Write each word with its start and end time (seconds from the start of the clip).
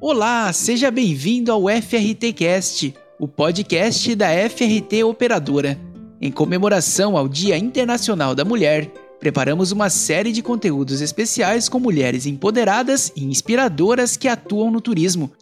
Olá, 0.00 0.52
seja 0.52 0.92
bem-vindo 0.92 1.50
ao 1.50 1.64
FRT 1.64 2.32
Cast, 2.32 2.94
o 3.18 3.26
podcast 3.26 4.14
da 4.14 4.28
FRT 4.48 5.02
Operadora. 5.02 5.76
Em 6.20 6.30
comemoração 6.30 7.16
ao 7.16 7.26
Dia 7.26 7.58
Internacional 7.58 8.32
da 8.32 8.44
Mulher, 8.44 8.86
preparamos 9.18 9.72
uma 9.72 9.90
série 9.90 10.30
de 10.30 10.40
conteúdos 10.40 11.00
especiais 11.00 11.68
com 11.68 11.80
mulheres 11.80 12.26
empoderadas 12.26 13.10
e 13.16 13.24
inspiradoras 13.24 14.16
que 14.16 14.28
atuam 14.28 14.70
no 14.70 14.80
turismo. 14.80 15.32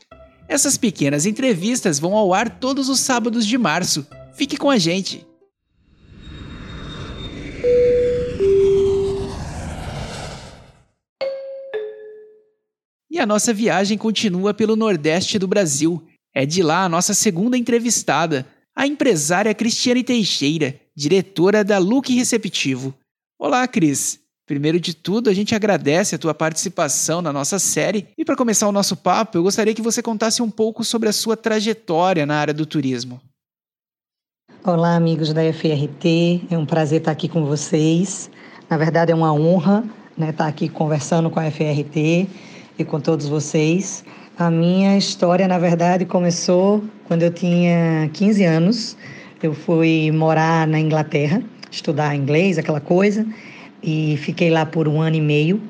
Essas 0.48 0.79
pequenas 0.79 1.27
entrevistas 1.27 1.98
vão 1.98 2.16
ao 2.16 2.32
ar 2.32 2.48
todos 2.48 2.88
os 2.88 3.00
sábados 3.00 3.46
de 3.46 3.59
março. 3.59 4.07
Fique 4.32 4.57
com 4.57 4.70
a 4.70 4.79
gente! 4.79 5.27
E 13.17 13.19
a 13.19 13.25
nossa 13.25 13.51
viagem 13.51 13.96
continua 13.96 14.53
pelo 14.53 14.77
Nordeste 14.77 15.39
do 15.39 15.48
Brasil. 15.48 16.06
É 16.34 16.45
de 16.45 16.62
lá 16.62 16.84
a 16.84 16.88
nossa 16.88 17.15
segunda 17.15 17.56
entrevistada, 17.56 18.45
a 18.77 18.87
empresária 18.87 19.55
Cristiane 19.55 20.05
Teixeira, 20.05 20.79
diretora 20.95 21.65
da 21.65 21.79
Look 21.79 22.15
Receptivo. 22.15 22.92
Olá, 23.39 23.66
Cris! 23.66 24.20
Primeiro 24.47 24.79
de 24.79 24.92
tudo, 24.95 25.30
a 25.30 25.33
gente 25.33 25.55
agradece 25.55 26.15
a 26.15 26.19
tua 26.19 26.34
participação 26.34 27.23
na 27.23 27.33
nossa 27.33 27.59
série 27.59 28.06
e 28.19 28.23
para 28.23 28.37
começar 28.37 28.69
o 28.69 28.73
nosso 28.73 28.95
papo, 28.95 29.39
eu 29.39 29.42
gostaria 29.42 29.73
que 29.73 29.80
você 29.80 30.03
contasse 30.03 30.42
um 30.42 30.51
pouco 30.51 30.84
sobre 30.84 31.09
a 31.09 31.12
sua 31.12 31.39
trajetória 31.39 32.27
na 32.27 32.37
área 32.37 32.53
do 32.53 32.67
turismo. 32.67 33.19
Olá, 34.62 34.95
amigos 34.95 35.33
da 35.33 35.41
FRT, 35.55 36.42
é 36.51 36.59
um 36.59 36.67
prazer 36.67 36.98
estar 36.98 37.12
aqui 37.12 37.30
com 37.30 37.47
vocês. 37.47 38.30
Na 38.69 38.77
verdade, 38.77 39.11
é 39.11 39.14
uma 39.14 39.33
honra 39.33 39.83
né, 40.19 40.28
estar 40.28 40.47
aqui 40.47 40.69
conversando 40.69 41.30
com 41.30 41.41
a 41.41 41.51
FRT 41.51 42.28
e 42.79 42.85
com 42.85 43.01
todos 43.01 43.27
vocês. 43.27 44.05
A 44.39 44.51
minha 44.51 44.97
história, 44.97 45.48
na 45.48 45.59
verdade, 45.59 46.05
começou 46.05 46.84
quando 47.07 47.23
eu 47.23 47.30
tinha 47.30 48.11
15 48.12 48.45
anos. 48.45 48.97
Eu 49.42 49.55
fui 49.55 50.11
morar 50.12 50.67
na 50.67 50.78
Inglaterra, 50.78 51.42
estudar 51.70 52.15
inglês, 52.15 52.59
aquela 52.59 52.81
coisa, 52.81 53.27
e 53.83 54.17
fiquei 54.19 54.50
lá 54.50 54.67
por 54.67 54.89
um 54.89 55.00
ano 55.00 55.17
e 55.17 55.20
meio. 55.20 55.61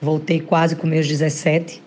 Voltei 0.00 0.40
quase 0.40 0.76
com 0.76 0.86
meus 0.86 1.06
17. 1.06 1.82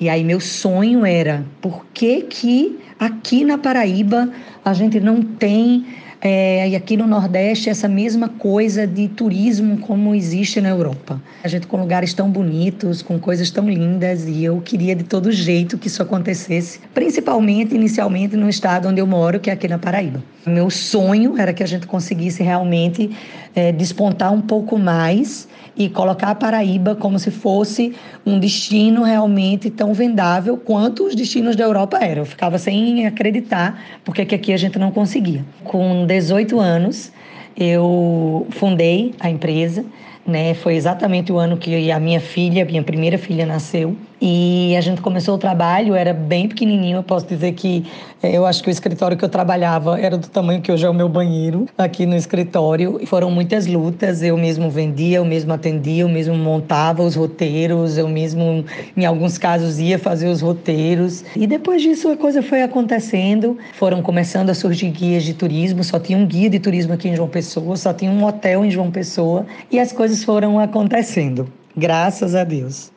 E 0.00 0.08
aí 0.08 0.24
meu 0.24 0.40
sonho 0.40 1.04
era, 1.04 1.44
por 1.60 1.86
que 1.94 2.22
que 2.22 2.78
aqui 2.98 3.44
na 3.44 3.58
Paraíba 3.58 4.30
a 4.64 4.72
gente 4.72 4.98
não 4.98 5.22
tem 5.22 5.86
é, 6.24 6.68
e 6.68 6.76
aqui 6.76 6.96
no 6.96 7.04
Nordeste, 7.04 7.68
essa 7.68 7.88
mesma 7.88 8.28
coisa 8.28 8.86
de 8.86 9.08
turismo 9.08 9.78
como 9.78 10.14
existe 10.14 10.60
na 10.60 10.68
Europa. 10.68 11.20
A 11.42 11.48
gente 11.48 11.66
com 11.66 11.76
lugares 11.76 12.14
tão 12.14 12.30
bonitos, 12.30 13.02
com 13.02 13.18
coisas 13.18 13.50
tão 13.50 13.68
lindas, 13.68 14.28
e 14.28 14.44
eu 14.44 14.60
queria 14.60 14.94
de 14.94 15.02
todo 15.02 15.32
jeito 15.32 15.76
que 15.76 15.88
isso 15.88 16.00
acontecesse, 16.00 16.78
principalmente 16.94 17.74
inicialmente 17.74 18.36
no 18.36 18.48
estado 18.48 18.88
onde 18.88 19.00
eu 19.00 19.06
moro, 19.06 19.40
que 19.40 19.50
é 19.50 19.52
aqui 19.52 19.66
na 19.66 19.78
Paraíba. 19.78 20.22
Meu 20.46 20.70
sonho 20.70 21.36
era 21.36 21.52
que 21.52 21.62
a 21.62 21.66
gente 21.66 21.88
conseguisse 21.88 22.40
realmente 22.40 23.10
é, 23.52 23.72
despontar 23.72 24.32
um 24.32 24.40
pouco 24.40 24.78
mais 24.78 25.48
e 25.76 25.88
colocar 25.88 26.30
a 26.30 26.34
Paraíba 26.34 26.94
como 26.94 27.18
se 27.18 27.30
fosse 27.30 27.94
um 28.26 28.38
destino 28.38 29.02
realmente 29.02 29.70
tão 29.70 29.94
vendável 29.94 30.56
quanto 30.56 31.04
os 31.04 31.14
destinos 31.14 31.56
da 31.56 31.64
Europa 31.64 31.98
eram. 31.98 32.22
Eu 32.22 32.26
ficava 32.26 32.58
sem 32.58 33.06
acreditar 33.06 33.82
porque 34.04 34.24
que 34.24 34.34
aqui 34.34 34.52
a 34.52 34.56
gente 34.56 34.78
não 34.78 34.90
conseguia. 34.90 35.44
Com 35.64 36.04
18 36.12 36.60
anos, 36.60 37.10
eu 37.56 38.46
fundei 38.50 39.14
a 39.18 39.30
empresa, 39.30 39.84
né? 40.26 40.52
Foi 40.54 40.74
exatamente 40.74 41.32
o 41.32 41.38
ano 41.38 41.56
que 41.56 41.90
a 41.90 41.98
minha 41.98 42.20
filha, 42.20 42.64
minha 42.64 42.82
primeira 42.82 43.16
filha 43.16 43.46
nasceu. 43.46 43.96
E 44.24 44.76
a 44.76 44.80
gente 44.80 45.00
começou 45.00 45.34
o 45.34 45.38
trabalho, 45.38 45.96
era 45.96 46.14
bem 46.14 46.46
pequenininho, 46.46 46.98
eu 46.98 47.02
posso 47.02 47.26
dizer 47.26 47.54
que 47.54 47.84
eh, 48.22 48.36
eu 48.36 48.46
acho 48.46 48.62
que 48.62 48.68
o 48.68 48.70
escritório 48.70 49.16
que 49.16 49.24
eu 49.24 49.28
trabalhava 49.28 49.98
era 49.98 50.16
do 50.16 50.28
tamanho 50.28 50.62
que 50.62 50.70
hoje 50.70 50.86
é 50.86 50.88
o 50.88 50.94
meu 50.94 51.08
banheiro 51.08 51.66
aqui 51.76 52.06
no 52.06 52.14
escritório. 52.14 53.00
E 53.02 53.06
foram 53.06 53.32
muitas 53.32 53.66
lutas, 53.66 54.22
eu 54.22 54.38
mesmo 54.38 54.70
vendia, 54.70 55.16
eu 55.16 55.24
mesmo 55.24 55.52
atendia, 55.52 56.02
eu 56.02 56.08
mesmo 56.08 56.36
montava 56.36 57.02
os 57.02 57.16
roteiros, 57.16 57.98
eu 57.98 58.08
mesmo, 58.08 58.64
em 58.96 59.04
alguns 59.04 59.38
casos, 59.38 59.80
ia 59.80 59.98
fazer 59.98 60.28
os 60.28 60.40
roteiros. 60.40 61.24
E 61.34 61.44
depois 61.44 61.82
disso 61.82 62.08
a 62.08 62.16
coisa 62.16 62.44
foi 62.44 62.62
acontecendo, 62.62 63.58
foram 63.72 64.02
começando 64.02 64.50
a 64.50 64.54
surgir 64.54 64.90
guias 64.90 65.24
de 65.24 65.34
turismo, 65.34 65.82
só 65.82 65.98
tinha 65.98 66.16
um 66.16 66.26
guia 66.26 66.48
de 66.48 66.60
turismo 66.60 66.92
aqui 66.92 67.08
em 67.08 67.16
João 67.16 67.28
Pessoa, 67.28 67.76
só 67.76 67.92
tinha 67.92 68.12
um 68.12 68.24
hotel 68.24 68.64
em 68.64 68.70
João 68.70 68.88
Pessoa, 68.88 69.44
e 69.68 69.80
as 69.80 69.90
coisas 69.90 70.22
foram 70.22 70.60
acontecendo, 70.60 71.48
graças 71.76 72.36
a 72.36 72.44
Deus. 72.44 72.91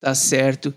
Tá 0.00 0.14
certo. 0.14 0.74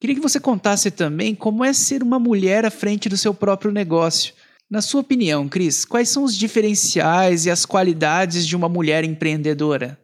Queria 0.00 0.14
que 0.14 0.22
você 0.22 0.38
contasse 0.38 0.90
também 0.90 1.34
como 1.34 1.64
é 1.64 1.72
ser 1.72 2.02
uma 2.02 2.18
mulher 2.18 2.64
à 2.64 2.70
frente 2.70 3.08
do 3.08 3.16
seu 3.16 3.34
próprio 3.34 3.72
negócio. 3.72 4.32
Na 4.70 4.80
sua 4.80 5.00
opinião, 5.00 5.48
Cris, 5.48 5.84
quais 5.84 6.08
são 6.08 6.22
os 6.22 6.36
diferenciais 6.36 7.46
e 7.46 7.50
as 7.50 7.64
qualidades 7.64 8.46
de 8.46 8.54
uma 8.54 8.68
mulher 8.68 9.02
empreendedora? 9.02 9.98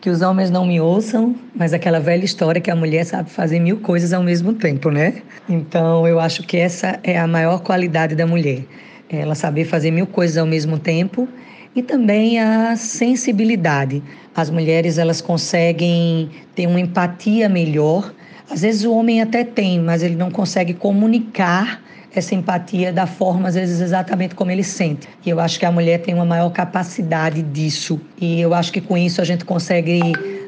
Que 0.00 0.08
os 0.08 0.22
homens 0.22 0.50
não 0.50 0.66
me 0.66 0.80
ouçam, 0.80 1.34
mas 1.54 1.72
aquela 1.72 1.98
velha 1.98 2.24
história 2.24 2.60
que 2.60 2.70
a 2.70 2.76
mulher 2.76 3.04
sabe 3.04 3.28
fazer 3.28 3.58
mil 3.58 3.78
coisas 3.80 4.12
ao 4.12 4.22
mesmo 4.22 4.54
tempo, 4.54 4.90
né? 4.90 5.22
Então, 5.48 6.06
eu 6.06 6.20
acho 6.20 6.42
que 6.44 6.56
essa 6.56 7.00
é 7.02 7.18
a 7.18 7.26
maior 7.26 7.60
qualidade 7.60 8.14
da 8.14 8.26
mulher. 8.26 8.64
Ela 9.08 9.34
saber 9.34 9.64
fazer 9.64 9.90
mil 9.90 10.06
coisas 10.06 10.36
ao 10.36 10.46
mesmo 10.46 10.78
tempo 10.78 11.28
e 11.74 11.82
também 11.82 12.38
a 12.38 12.76
sensibilidade. 12.76 14.02
As 14.34 14.50
mulheres 14.50 14.98
elas 14.98 15.20
conseguem 15.20 16.30
ter 16.54 16.66
uma 16.66 16.80
empatia 16.80 17.48
melhor. 17.48 18.12
Às 18.50 18.62
vezes 18.62 18.84
o 18.84 18.92
homem 18.92 19.20
até 19.20 19.44
tem, 19.44 19.80
mas 19.80 20.02
ele 20.02 20.14
não 20.14 20.30
consegue 20.30 20.74
comunicar 20.74 21.82
essa 22.14 22.34
empatia 22.34 22.92
da 22.92 23.06
forma, 23.06 23.48
às 23.48 23.54
vezes, 23.54 23.80
exatamente 23.80 24.34
como 24.34 24.50
ele 24.50 24.62
sente. 24.62 25.08
E 25.26 25.30
eu 25.30 25.40
acho 25.40 25.58
que 25.58 25.66
a 25.66 25.72
mulher 25.72 25.98
tem 25.98 26.14
uma 26.14 26.24
maior 26.24 26.50
capacidade 26.50 27.42
disso. 27.42 28.00
E 28.20 28.40
eu 28.40 28.54
acho 28.54 28.72
que 28.72 28.80
com 28.80 28.96
isso 28.96 29.20
a 29.20 29.24
gente 29.24 29.44
consegue 29.44 30.00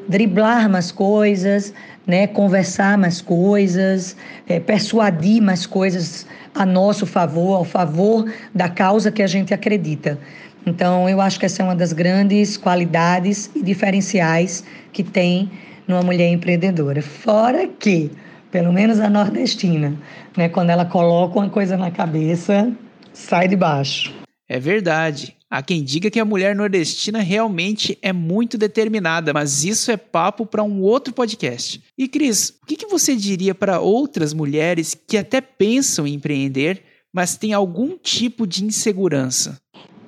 driblar 0.08 0.70
mais 0.70 0.92
coisas, 0.92 1.74
né, 2.06 2.28
conversar 2.28 2.96
mais 2.96 3.20
coisas, 3.20 4.16
é, 4.48 4.60
persuadir 4.60 5.42
mais 5.42 5.66
coisas 5.66 6.24
a 6.54 6.64
nosso 6.64 7.04
favor, 7.04 7.56
ao 7.56 7.64
favor 7.64 8.32
da 8.54 8.68
causa 8.68 9.10
que 9.10 9.22
a 9.22 9.26
gente 9.26 9.52
acredita. 9.52 10.18
Então, 10.66 11.08
eu 11.08 11.20
acho 11.20 11.38
que 11.38 11.46
essa 11.46 11.62
é 11.62 11.64
uma 11.64 11.76
das 11.76 11.92
grandes 11.92 12.56
qualidades 12.56 13.48
e 13.54 13.62
diferenciais 13.62 14.64
que 14.92 15.04
tem 15.04 15.48
numa 15.86 16.02
mulher 16.02 16.28
empreendedora. 16.28 17.00
Fora 17.00 17.68
que, 17.68 18.10
pelo 18.50 18.72
menos 18.72 18.98
a 18.98 19.08
nordestina, 19.08 19.96
né, 20.36 20.48
quando 20.48 20.70
ela 20.70 20.84
coloca 20.84 21.38
uma 21.38 21.48
coisa 21.48 21.76
na 21.76 21.92
cabeça, 21.92 22.72
sai 23.12 23.46
de 23.46 23.54
baixo. 23.54 24.12
É 24.48 24.58
verdade. 24.58 25.36
Há 25.48 25.62
quem 25.62 25.84
diga 25.84 26.10
que 26.10 26.18
a 26.18 26.24
mulher 26.24 26.56
nordestina 26.56 27.20
realmente 27.20 27.96
é 28.02 28.12
muito 28.12 28.58
determinada, 28.58 29.32
mas 29.32 29.62
isso 29.62 29.92
é 29.92 29.96
papo 29.96 30.44
para 30.44 30.64
um 30.64 30.80
outro 30.80 31.14
podcast. 31.14 31.80
E 31.96 32.08
Cris, 32.08 32.58
o 32.60 32.66
que, 32.66 32.74
que 32.74 32.86
você 32.86 33.14
diria 33.14 33.54
para 33.54 33.78
outras 33.78 34.34
mulheres 34.34 34.96
que 35.06 35.16
até 35.16 35.40
pensam 35.40 36.04
em 36.04 36.14
empreender, 36.14 36.82
mas 37.12 37.36
têm 37.36 37.52
algum 37.52 37.96
tipo 37.96 38.44
de 38.44 38.64
insegurança? 38.64 39.56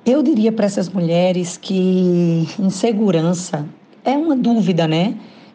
Eu 0.09 0.23
diria 0.23 0.51
para 0.51 0.65
essas 0.65 0.89
mulheres 0.89 1.55
que 1.55 2.47
insegurança 2.57 3.63
é 4.03 4.17
uma 4.17 4.35
dúvida, 4.35 4.87
né? 4.87 5.13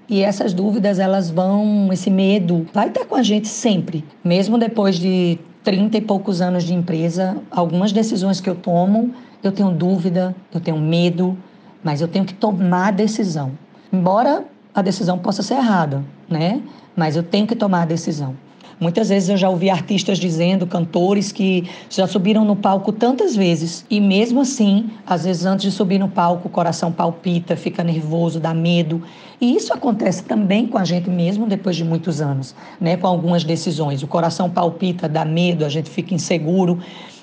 E 0.09 0.23
essas 0.23 0.55
dúvidas, 0.55 1.01
elas 1.01 1.29
vão, 1.29 1.93
esse 1.93 2.09
medo 2.09 2.65
vai 2.73 2.87
estar 2.87 3.05
com 3.05 3.17
a 3.17 3.23
gente 3.25 3.49
sempre. 3.49 4.05
Mesmo 4.23 4.57
depois 4.57 4.95
de 4.95 5.41
30 5.65 5.99
e 5.99 6.01
poucos 6.01 6.41
anos 6.41 6.63
de 6.63 6.73
empresa, 6.73 7.37
algumas 7.51 7.91
decisões 7.91 8.41
que 8.41 8.49
eu 8.49 8.55
tomo, 8.55 9.13
eu 9.43 9.51
tenho 9.51 9.73
dúvida, 9.73 10.37
eu 10.55 10.61
tenho 10.61 10.79
medo, 10.79 11.37
mas 11.83 12.01
eu 12.01 12.07
tenho 12.07 12.25
que 12.25 12.35
tomar 12.35 12.87
a 12.87 12.93
decisão. 12.93 13.51
Embora 13.93 14.45
a 14.73 14.83
decisão 14.83 15.19
possa 15.19 15.43
ser 15.43 15.55
errada, 15.55 16.05
né? 16.31 16.63
Mas 16.95 17.17
eu 17.17 17.25
tenho 17.25 17.45
que 17.45 17.57
tomar 17.57 17.83
a 17.83 17.87
decisão. 17.87 18.37
Muitas 18.81 19.09
vezes 19.09 19.29
eu 19.29 19.37
já 19.37 19.49
ouvi 19.49 19.71
artistas 19.71 20.19
dizendo, 20.19 20.67
cantores 20.67 21.31
que 21.31 21.69
já 21.89 22.07
subiram 22.07 22.45
no 22.45 22.57
palco 22.57 22.93
tantas 22.93 23.37
vezes 23.37 23.85
e 23.89 24.01
mesmo 24.01 24.41
assim, 24.41 24.91
às 25.07 25.25
vezes 25.25 25.45
antes 25.45 25.65
de 25.65 25.71
subir 25.71 25.99
no 25.99 26.09
palco, 26.09 26.49
o 26.49 26.51
coração 26.51 26.91
palpita, 26.91 27.57
fica 27.57 27.85
nervoso, 27.85 28.41
dá 28.41 28.53
medo. 28.53 29.03
E 29.41 29.57
isso 29.57 29.73
acontece 29.73 30.25
também 30.25 30.67
com 30.67 30.79
a 30.79 30.85
gente 30.85 31.11
mesmo 31.11 31.47
depois 31.47 31.77
de 31.77 31.85
muitos 31.85 32.21
anos, 32.21 32.55
né? 32.81 32.97
Com 32.97 33.07
algumas 33.07 33.45
decisões, 33.45 34.03
o 34.03 34.07
coração 34.07 34.49
palpita, 34.49 35.09
dá 35.09 35.25
medo, 35.25 35.65
a 35.65 35.69
gente 35.69 35.91
fica 35.91 36.15
inseguro. 36.15 36.79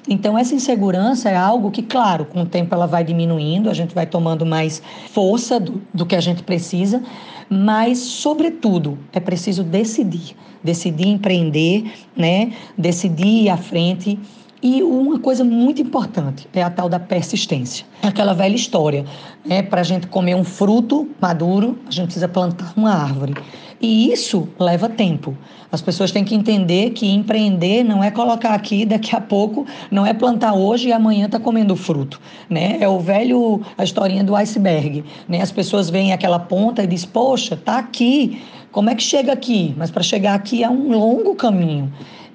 Então, 0.07 0.37
essa 0.37 0.55
insegurança 0.55 1.29
é 1.29 1.35
algo 1.35 1.69
que, 1.71 1.83
claro, 1.83 2.25
com 2.25 2.41
o 2.41 2.45
tempo 2.45 2.73
ela 2.73 2.87
vai 2.87 3.03
diminuindo, 3.03 3.69
a 3.69 3.73
gente 3.73 3.93
vai 3.93 4.05
tomando 4.05 4.45
mais 4.45 4.81
força 5.11 5.59
do, 5.59 5.81
do 5.93 6.05
que 6.05 6.15
a 6.15 6.21
gente 6.21 6.43
precisa, 6.43 7.03
mas, 7.49 7.99
sobretudo, 7.99 8.97
é 9.13 9.19
preciso 9.19 9.63
decidir 9.63 10.35
decidir 10.63 11.07
empreender, 11.07 11.91
né? 12.15 12.53
decidir 12.77 13.45
ir 13.45 13.49
à 13.49 13.57
frente 13.57 14.19
E 14.63 14.83
uma 14.83 15.17
coisa 15.17 15.43
muito 15.43 15.81
importante 15.81 16.47
é 16.53 16.61
a 16.61 16.69
tal 16.69 16.87
da 16.87 16.99
persistência. 16.99 17.83
É 18.03 18.07
aquela 18.07 18.33
velha 18.33 18.55
história, 18.55 19.05
né? 19.43 19.63
Para 19.63 19.81
a 19.81 19.83
gente 19.83 20.05
comer 20.05 20.35
um 20.35 20.43
fruto 20.43 21.09
maduro, 21.19 21.79
a 21.87 21.91
gente 21.91 22.05
precisa 22.05 22.27
plantar 22.27 22.71
uma 22.77 22.93
árvore. 22.93 23.33
E 23.81 24.11
isso 24.11 24.47
leva 24.59 24.87
tempo. 24.87 25.35
As 25.71 25.81
pessoas 25.81 26.11
têm 26.11 26.23
que 26.23 26.35
entender 26.35 26.91
que 26.91 27.09
empreender 27.09 27.83
não 27.83 28.03
é 28.03 28.11
colocar 28.11 28.53
aqui 28.53 28.85
daqui 28.85 29.15
a 29.15 29.21
pouco, 29.21 29.65
não 29.89 30.05
é 30.05 30.13
plantar 30.13 30.53
hoje 30.53 30.89
e 30.89 30.93
amanhã 30.93 31.27
tá 31.27 31.39
comendo 31.39 31.75
fruto, 31.75 32.21
né? 32.47 32.77
É 32.79 32.87
o 32.87 32.99
velho 32.99 33.61
a 33.75 33.83
historinha 33.83 34.23
do 34.23 34.35
iceberg, 34.35 35.03
né? 35.27 35.41
As 35.41 35.51
pessoas 35.51 35.89
veem 35.89 36.13
aquela 36.13 36.37
ponta 36.37 36.83
e 36.83 36.87
diz: 36.87 37.03
"Poxa, 37.03 37.57
tá 37.57 37.79
aqui. 37.79 38.43
Como 38.71 38.91
é 38.91 38.95
que 38.95 39.01
chega 39.01 39.33
aqui?" 39.33 39.73
Mas 39.75 39.89
para 39.89 40.03
chegar 40.03 40.35
aqui 40.35 40.63
é 40.63 40.69
um 40.69 40.91
longo 40.91 41.33
caminho. 41.33 41.91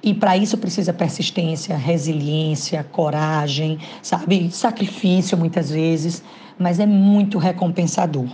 E 0.07 0.15
para 0.15 0.37
isso 0.37 0.57
precisa 0.57 0.93
persistência, 0.93 1.77
resiliência, 1.77 2.85
coragem, 2.85 3.77
sabe? 4.01 4.49
Sacrifício 4.53 5.37
muitas 5.37 5.69
vezes, 5.69 6.23
mas 6.57 6.79
é 6.79 6.87
muito 6.87 7.39
recompensador. 7.39 8.29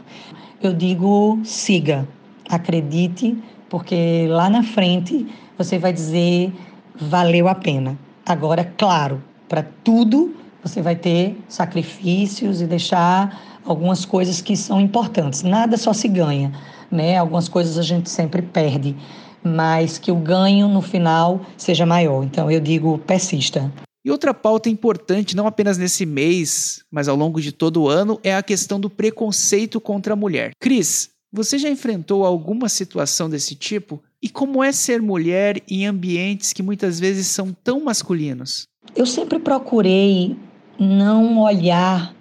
Eu 0.62 0.74
digo, 0.74 1.40
siga, 1.42 2.06
acredite, 2.46 3.38
porque 3.70 4.26
lá 4.28 4.50
na 4.50 4.62
frente 4.62 5.26
você 5.56 5.78
vai 5.78 5.94
dizer 5.94 6.52
valeu 6.94 7.48
a 7.48 7.54
pena. 7.54 7.98
Agora, 8.26 8.70
claro, 8.76 9.24
para 9.48 9.64
tudo 9.82 10.36
você 10.62 10.82
vai 10.82 10.94
ter 10.94 11.42
sacrifícios 11.48 12.60
e 12.60 12.66
deixar 12.66 13.60
algumas 13.64 14.04
coisas 14.04 14.42
que 14.42 14.58
são 14.58 14.78
importantes. 14.78 15.42
Nada 15.42 15.78
só 15.78 15.94
se 15.94 16.06
ganha, 16.06 16.52
né? 16.90 17.16
Algumas 17.16 17.48
coisas 17.48 17.78
a 17.78 17.82
gente 17.82 18.10
sempre 18.10 18.42
perde 18.42 18.94
mas 19.42 19.98
que 19.98 20.10
o 20.10 20.16
ganho 20.16 20.68
no 20.68 20.82
final 20.82 21.44
seja 21.56 21.86
maior. 21.86 22.24
Então 22.24 22.50
eu 22.50 22.60
digo 22.60 22.98
persista. 22.98 23.72
E 24.04 24.10
outra 24.10 24.34
pauta 24.34 24.68
importante, 24.68 25.36
não 25.36 25.46
apenas 25.46 25.78
nesse 25.78 26.04
mês, 26.04 26.84
mas 26.90 27.06
ao 27.08 27.16
longo 27.16 27.40
de 27.40 27.52
todo 27.52 27.82
o 27.82 27.88
ano, 27.88 28.18
é 28.24 28.34
a 28.34 28.42
questão 28.42 28.80
do 28.80 28.90
preconceito 28.90 29.80
contra 29.80 30.14
a 30.14 30.16
mulher. 30.16 30.50
Cris, 30.60 31.10
você 31.32 31.56
já 31.56 31.70
enfrentou 31.70 32.26
alguma 32.26 32.68
situação 32.68 33.30
desse 33.30 33.54
tipo? 33.54 34.02
E 34.20 34.28
como 34.28 34.62
é 34.62 34.72
ser 34.72 35.00
mulher 35.00 35.62
em 35.68 35.86
ambientes 35.86 36.52
que 36.52 36.62
muitas 36.62 36.98
vezes 36.98 37.28
são 37.28 37.52
tão 37.52 37.80
masculinos? 37.84 38.64
Eu 38.94 39.06
sempre 39.06 39.38
procurei 39.38 40.36
não 40.78 41.38
olhar 41.38 42.14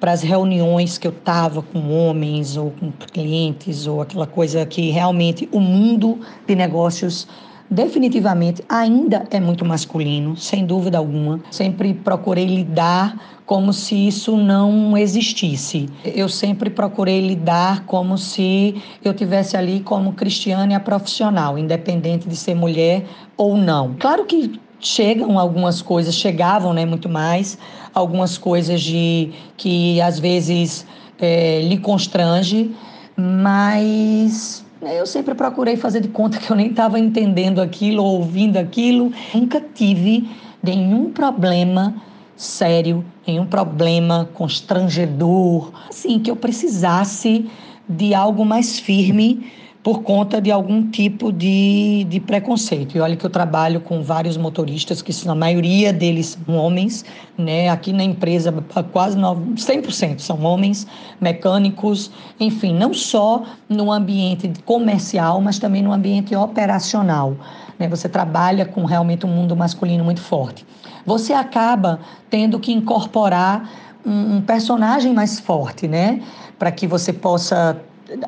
para 0.00 0.12
as 0.12 0.22
reuniões 0.22 0.98
que 0.98 1.06
eu 1.06 1.12
estava 1.12 1.62
com 1.62 1.92
homens 1.92 2.56
ou 2.56 2.70
com 2.70 2.92
clientes 3.12 3.86
ou 3.86 4.00
aquela 4.00 4.26
coisa 4.26 4.64
que 4.64 4.90
realmente 4.90 5.48
o 5.52 5.60
mundo 5.60 6.18
de 6.46 6.54
negócios 6.54 7.26
definitivamente 7.70 8.64
ainda 8.68 9.26
é 9.30 9.38
muito 9.38 9.64
masculino, 9.64 10.36
sem 10.36 10.64
dúvida 10.64 10.98
alguma. 10.98 11.40
Sempre 11.50 11.92
procurei 11.92 12.46
lidar 12.46 13.38
como 13.44 13.72
se 13.72 13.94
isso 14.06 14.36
não 14.36 14.96
existisse. 14.96 15.88
Eu 16.04 16.28
sempre 16.28 16.70
procurei 16.70 17.26
lidar 17.26 17.84
como 17.84 18.16
se 18.16 18.80
eu 19.04 19.12
tivesse 19.14 19.56
ali 19.56 19.80
como 19.80 20.12
cristiana 20.12 20.78
profissional, 20.80 21.58
independente 21.58 22.28
de 22.28 22.36
ser 22.36 22.54
mulher 22.54 23.04
ou 23.36 23.56
não. 23.56 23.94
Claro 23.98 24.24
que 24.24 24.60
chegam 24.80 25.38
algumas 25.38 25.82
coisas, 25.82 26.14
chegavam 26.14 26.72
né, 26.72 26.84
muito 26.84 27.08
mais, 27.08 27.58
algumas 27.94 28.38
coisas 28.38 28.80
de 28.80 29.32
que 29.56 30.00
às 30.00 30.18
vezes 30.18 30.86
é, 31.18 31.60
lhe 31.62 31.78
constrange, 31.78 32.74
mas 33.16 34.64
né, 34.80 35.00
eu 35.00 35.06
sempre 35.06 35.34
procurei 35.34 35.76
fazer 35.76 36.00
de 36.00 36.08
conta 36.08 36.38
que 36.40 36.50
eu 36.50 36.56
nem 36.56 36.68
estava 36.68 36.98
entendendo 36.98 37.60
aquilo, 37.60 38.04
ouvindo 38.04 38.56
aquilo. 38.56 39.12
Nunca 39.34 39.60
tive 39.60 40.28
nenhum 40.62 41.10
problema 41.12 41.94
sério, 42.36 43.04
nenhum 43.26 43.44
problema 43.44 44.28
constrangedor, 44.32 45.72
assim, 45.90 46.20
que 46.20 46.30
eu 46.30 46.36
precisasse 46.36 47.50
de 47.88 48.14
algo 48.14 48.44
mais 48.44 48.78
firme 48.78 49.50
por 49.88 50.02
conta 50.02 50.38
de 50.38 50.50
algum 50.50 50.90
tipo 50.90 51.32
de, 51.32 52.04
de 52.10 52.20
preconceito. 52.20 52.94
E 52.94 53.00
olha 53.00 53.16
que 53.16 53.24
eu 53.24 53.30
trabalho 53.30 53.80
com 53.80 54.02
vários 54.02 54.36
motoristas, 54.36 55.00
que 55.00 55.10
a 55.26 55.34
maioria 55.34 55.94
deles 55.94 56.36
são 56.44 56.56
homens, 56.56 57.06
né? 57.38 57.70
aqui 57.70 57.90
na 57.90 58.04
empresa 58.04 58.52
quase 58.92 59.16
100% 59.16 60.18
são 60.18 60.44
homens, 60.44 60.86
mecânicos, 61.18 62.10
enfim, 62.38 62.74
não 62.74 62.92
só 62.92 63.44
no 63.66 63.90
ambiente 63.90 64.52
comercial, 64.62 65.40
mas 65.40 65.58
também 65.58 65.80
no 65.80 65.90
ambiente 65.90 66.36
operacional. 66.36 67.34
Né? 67.78 67.88
Você 67.88 68.10
trabalha 68.10 68.66
com 68.66 68.84
realmente 68.84 69.24
um 69.24 69.30
mundo 69.30 69.56
masculino 69.56 70.04
muito 70.04 70.20
forte. 70.20 70.66
Você 71.06 71.32
acaba 71.32 71.98
tendo 72.28 72.60
que 72.60 72.72
incorporar 72.72 73.70
um 74.04 74.42
personagem 74.42 75.14
mais 75.14 75.40
forte, 75.40 75.88
né? 75.88 76.20
Para 76.58 76.70
que 76.70 76.86
você 76.86 77.12
possa 77.12 77.80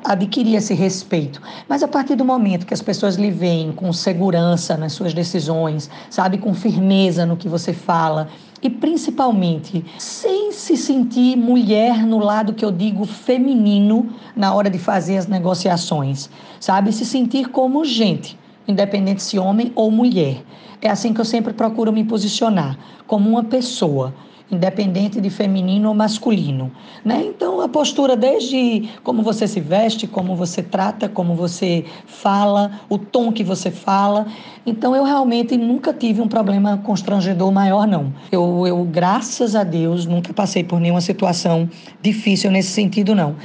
adquirir 0.05 0.57
esse 0.57 0.75
respeito. 0.75 1.41
Mas 1.69 1.83
a 1.83 1.89
partir 1.89 2.15
do 2.15 2.25
momento 2.25 2.67
que 2.67 2.75
as 2.75 2.83
pessoas 2.83 3.17
lhe 3.17 3.31
veem 3.31 3.73
com 3.73 3.93
segurança 3.93 4.77
nas 4.77 4.93
suas 4.93 5.15
decisões, 5.15 5.91
sabe, 6.11 6.39
com 6.39 6.53
firmeza 6.55 7.25
no 7.25 7.37
que 7.37 7.49
você 7.49 7.73
fala, 7.73 8.29
e 8.63 8.69
principalmente 8.69 9.85
sem 9.99 10.53
se 10.53 10.77
sentir 10.77 11.37
mulher 11.37 12.07
no 12.07 12.19
lado 12.19 12.53
que 12.53 12.65
eu 12.65 12.71
digo 12.71 13.07
feminino 13.07 14.11
na 14.37 14.53
hora 14.53 14.69
de 14.69 14.79
fazer 14.79 15.17
as 15.17 15.27
negociações, 15.27 16.29
sabe? 16.59 16.93
Se 16.93 17.07
sentir 17.07 17.49
como 17.49 17.85
gente, 17.85 18.39
independente 18.69 19.23
se 19.23 19.39
homem 19.39 19.73
ou 19.75 19.91
mulher. 19.91 20.43
É 20.83 20.91
assim 20.91 21.15
que 21.15 21.21
eu 21.21 21.25
sempre 21.25 21.55
procuro 21.55 21.93
me 21.93 22.05
posicionar, 22.05 22.79
como 23.07 23.31
uma 23.31 23.45
pessoa 23.45 24.15
independente 24.51 25.21
de 25.21 25.31
feminino 25.31 25.89
ou 25.89 25.95
masculino. 25.95 26.73
Né? 27.05 27.23
Então, 27.25 27.61
a 27.61 27.69
postura, 27.69 28.17
desde 28.17 28.89
como 29.03 29.23
você 29.23 29.47
se 29.47 29.61
veste, 29.61 30.07
como 30.07 30.35
você 30.35 30.63
trata, 30.63 31.09
como 31.09 31.35
você 31.35 31.85
fala, 32.07 32.81
o 32.89 32.99
tom 32.99 33.33
que 33.33 33.45
você 33.45 33.71
fala. 33.71 34.27
Então, 34.67 34.95
eu 34.95 35.05
realmente 35.05 35.57
nunca 35.57 35.93
tive 35.93 36.21
um 36.21 36.29
problema 36.29 36.79
constrangedor 36.79 37.51
maior, 37.53 37.87
não. 37.87 38.13
Eu, 38.31 38.67
eu 38.67 38.85
graças 38.85 39.55
a 39.55 39.65
Deus, 39.65 40.07
nunca 40.07 40.33
passei 40.33 40.65
por 40.65 40.81
nenhuma 40.81 41.01
situação 41.01 41.69
difícil 42.03 42.51
nesse 42.51 42.71
sentido, 42.71 43.15
não. 43.15 43.37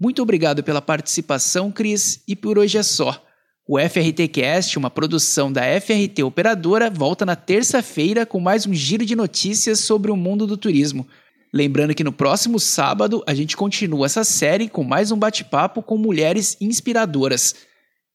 Muito 0.00 0.20
obrigado 0.20 0.64
pela 0.64 0.82
participação, 0.82 1.70
Cris, 1.70 2.22
e 2.26 2.34
por 2.34 2.58
hoje 2.58 2.76
é 2.76 2.82
só. 2.82 3.22
O 3.66 3.78
FRT 3.78 4.26
Cast, 4.26 4.76
uma 4.76 4.90
produção 4.90 5.52
da 5.52 5.62
FRT 5.80 6.24
Operadora, 6.24 6.90
volta 6.90 7.24
na 7.24 7.36
terça-feira 7.36 8.26
com 8.26 8.40
mais 8.40 8.66
um 8.66 8.74
giro 8.74 9.06
de 9.06 9.14
notícias 9.14 9.78
sobre 9.78 10.10
o 10.10 10.16
mundo 10.16 10.48
do 10.48 10.56
turismo. 10.56 11.06
Lembrando 11.54 11.94
que 11.94 12.02
no 12.02 12.12
próximo 12.12 12.58
sábado 12.58 13.22
a 13.24 13.32
gente 13.34 13.56
continua 13.56 14.06
essa 14.06 14.24
série 14.24 14.68
com 14.68 14.82
mais 14.82 15.12
um 15.12 15.18
bate-papo 15.18 15.80
com 15.80 15.96
mulheres 15.96 16.56
inspiradoras. 16.60 17.54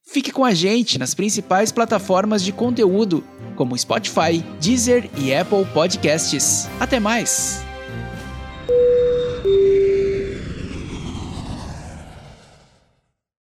Fique 0.05 0.31
com 0.31 0.43
a 0.43 0.53
gente 0.53 0.97
nas 0.97 1.13
principais 1.13 1.71
plataformas 1.71 2.43
de 2.43 2.51
conteúdo, 2.51 3.23
como 3.55 3.77
Spotify, 3.77 4.43
Deezer 4.59 5.09
e 5.17 5.33
Apple 5.33 5.65
Podcasts. 5.73 6.67
Até 6.79 6.99
mais! 6.99 7.76